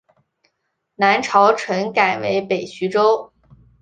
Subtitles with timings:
[0.95, 3.31] 南朝陈改为北徐州。